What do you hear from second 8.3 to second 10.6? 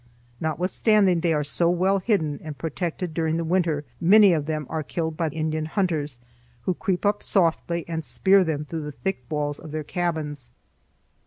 them through the thick walls of their cabins.